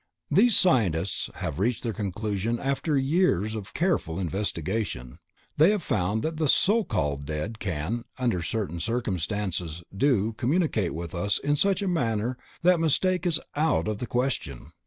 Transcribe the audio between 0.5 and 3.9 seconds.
scientists have reached their conclusion after years of